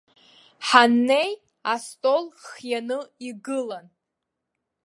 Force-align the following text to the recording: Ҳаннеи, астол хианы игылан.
Ҳаннеи, 0.67 1.31
астол 1.73 2.25
хианы 2.43 2.99
игылан. 3.27 3.87